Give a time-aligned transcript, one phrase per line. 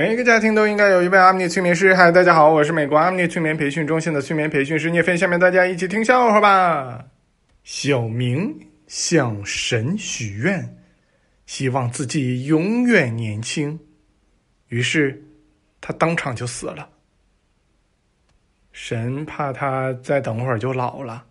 [0.00, 1.94] 每一个家庭都应该有一位阿米尼催眠师。
[1.94, 5.14] 嗨，大家好，我是美国阿米尼催眠培训中心的催眠培训师聂飞。
[5.14, 7.04] 下面大家一起听笑话吧。
[7.64, 10.74] 小明向神许愿，
[11.44, 13.78] 希望自己永远年轻，
[14.68, 15.22] 于是
[15.82, 16.88] 他当场就死了。
[18.72, 21.26] 神怕他再等会儿就老了。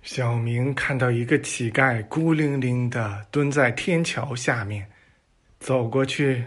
[0.00, 4.88] 小明看到一个乞丐孤零零的蹲在天桥下面，
[5.58, 6.44] 走过去，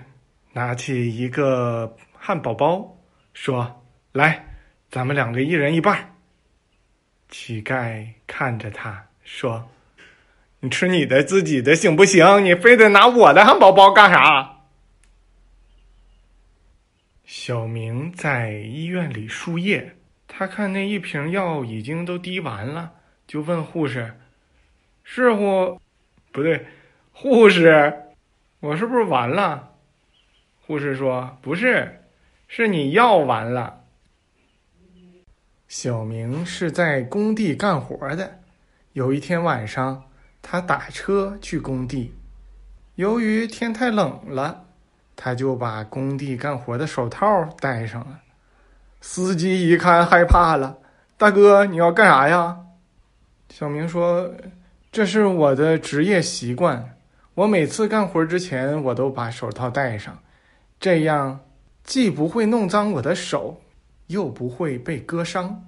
[0.53, 2.97] 拿起一个汉堡包，
[3.33, 4.45] 说：“来，
[4.89, 6.15] 咱们两个一人一半。”
[7.29, 9.69] 乞丐看着他说
[10.61, 12.43] ：“你吃你的自己的行不行？
[12.43, 14.55] 你非得拿我的汉堡包干啥？”
[17.25, 19.95] 小明在医院里输液，
[20.27, 22.93] 他看那一瓶药已经都滴完了。
[23.27, 24.15] 就问护士
[25.03, 25.79] ：“是护，
[26.31, 26.65] 不对，
[27.11, 27.93] 护士，
[28.59, 29.71] 我是不是完了？”
[30.65, 32.03] 护士说：“不是，
[32.47, 33.81] 是你药完了。”
[35.67, 38.39] 小明是在工地干活的。
[38.93, 40.05] 有一天晚上，
[40.41, 42.13] 他打车去工地，
[42.95, 44.65] 由于天太冷了，
[45.15, 48.21] 他就把工地干活的手套戴上了。
[48.99, 50.79] 司机一看害怕了
[51.17, 52.65] ：“大哥，你要干啥呀？”
[53.49, 54.33] 小明说
[54.91, 56.97] ：“这是我的职业习惯，
[57.39, 60.21] 我每次干活之前我都把手套戴上，
[60.77, 61.39] 这样
[61.85, 63.61] 既不会弄脏我的手，
[64.07, 65.65] 又不会被割伤。”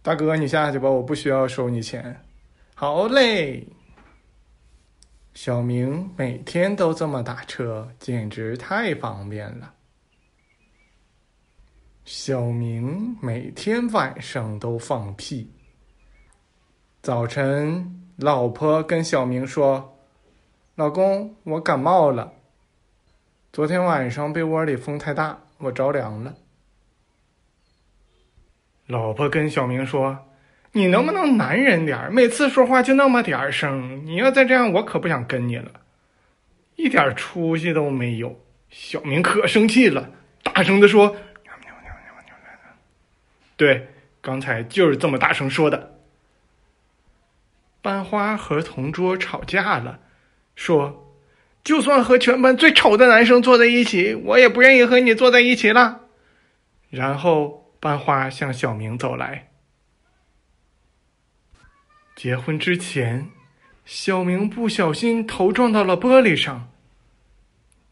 [0.00, 2.20] 大哥，你下去吧，我不需要收你钱。
[2.76, 3.66] 好嘞。
[5.34, 9.74] 小明每天都这么打车，简直太方便了。
[12.04, 15.50] 小明每天晚上都放屁。
[17.02, 19.98] 早晨，老婆跟小明说
[20.76, 22.32] ：“老公，我感冒了。
[23.52, 26.34] 昨天晚上被窝里风太大，我着凉了。”
[28.86, 30.26] 老婆跟小明说
[30.70, 34.06] ：“你能不能男人点儿每次说话就那么点儿声？
[34.06, 35.72] 你要再这样，我可不想跟你了，
[36.76, 38.38] 一点出息都没有。”
[38.70, 40.10] 小明可生气了，
[40.44, 41.16] 大声的说
[43.56, 43.88] ：“对，
[44.20, 45.90] 刚才就是这么大声说的。”
[47.84, 50.00] 班花和同桌吵架了，
[50.56, 51.14] 说
[51.62, 56.00] ：“就算和全班最丑的男生坐在一起，我也不愿意和你坐在一起了。”
[56.88, 59.50] 然后班花向小明走来。
[62.16, 63.28] 结婚之前，
[63.84, 66.70] 小明不小心头撞到了玻璃上。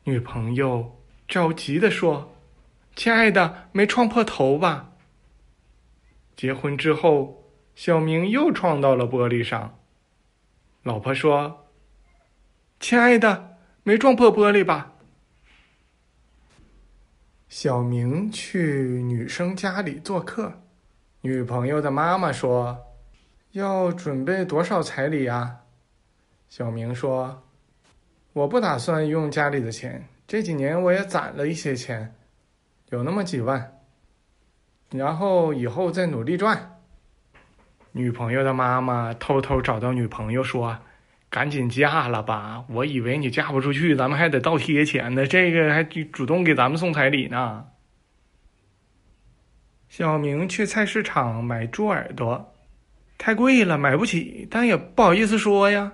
[0.04, 0.98] 女朋友
[1.28, 2.34] 着急的说
[2.96, 4.92] ：“亲爱的，没撞破头吧？”
[6.34, 9.78] 结婚之后，小明又撞到了玻璃上。
[10.82, 11.68] 老婆说
[12.80, 14.94] ：“亲爱的，没撞破玻璃吧？”
[17.48, 20.60] 小明去女生家里做客，
[21.20, 22.76] 女朋友的妈妈说
[23.52, 25.60] ：“要准备多少彩礼呀？”
[26.48, 27.44] 小明说
[28.34, 32.16] ：“我不打算用家里的钱，这几年我也攒了一些钱，
[32.88, 33.80] 有那么几万，
[34.90, 36.70] 然后以后再努力赚。”
[37.92, 40.78] 女朋友的妈妈偷偷找到女朋友说
[41.28, 42.64] ：“赶紧嫁了吧！
[42.68, 45.26] 我以为你嫁不出去，咱们还得倒贴钱呢。
[45.26, 47.66] 这个还主动给咱们送彩礼呢。”
[49.90, 52.54] 小明去菜市场买猪耳朵，
[53.18, 55.92] 太贵了，买不起，但也不好意思说呀，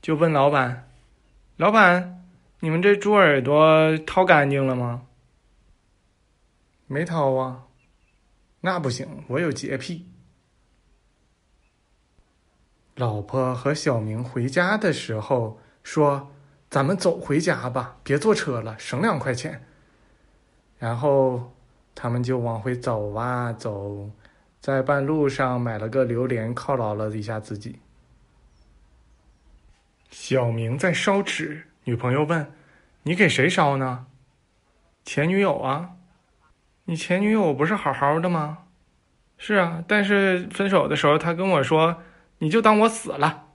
[0.00, 0.88] 就问老板
[1.58, 2.24] ：“老板，
[2.60, 5.02] 你们这猪耳朵掏干净了吗？”
[6.88, 7.64] 没掏啊，
[8.62, 10.06] 那不行，我有洁癖。
[12.96, 16.30] 老婆和小明回家的时候说
[16.70, 19.64] ：“咱们走回家吧，别坐车了，省两块钱。”
[20.78, 21.52] 然后
[21.92, 24.10] 他们就往回走啊走，
[24.60, 27.80] 在半路上买了个榴莲犒劳了一下自己。
[30.08, 32.52] 小明在烧纸，女朋友问
[33.02, 34.06] ：“你给谁烧呢？”
[35.04, 35.96] 前女友啊，
[36.84, 38.58] 你前女友不是好好的吗？
[39.36, 42.00] 是啊，但是分手的时候，他跟我说。
[42.44, 43.46] 你就当我死了。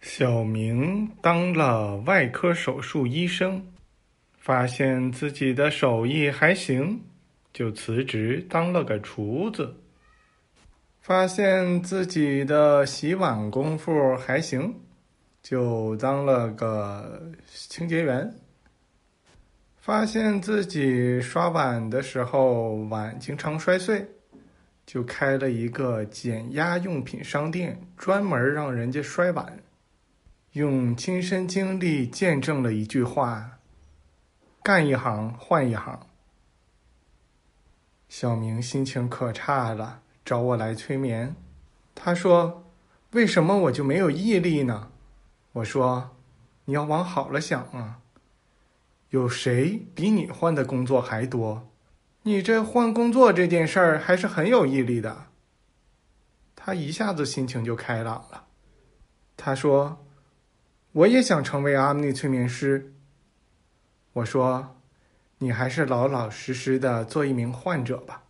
[0.00, 3.64] 小明当了外科手术医生，
[4.36, 7.00] 发现自己的手艺还行，
[7.52, 9.72] 就辞职当了个厨子。
[11.00, 14.74] 发现自己的洗碗功夫还行，
[15.40, 18.34] 就当了个清洁员。
[19.76, 24.04] 发现自己刷碗的时候碗经常摔碎。
[24.88, 29.58] 就开了一个减压用品商店，专门让人家摔碗。
[30.52, 33.58] 用亲身经历见证了一句话：
[34.62, 36.06] 干一行换一行。
[38.08, 41.36] 小明心情可差了，找我来催眠。
[41.94, 42.64] 他说
[43.12, 44.90] ：“为什么我就没有毅力呢？”
[45.52, 46.16] 我说
[46.64, 47.98] ：“你要往好了想啊。
[49.10, 51.68] 有谁比你换的工作还多？
[52.22, 55.26] 你这换工作这件事儿还是很有毅力的。”
[56.56, 58.44] 他一下子心情就开朗了。
[59.36, 60.06] 他说
[60.92, 62.94] ：“我也想成为阿米催眠师。”
[64.14, 64.74] 我说。
[65.40, 68.24] 你还是老老实实的做一名患者吧。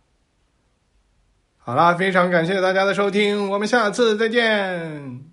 [1.57, 5.28] 好啦，非常感谢大家的收听，我们下次再见。